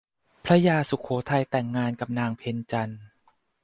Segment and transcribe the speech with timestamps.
[0.43, 3.01] พระยาสุโขทัยแต่งงานกับนางเพ็ญจันทร์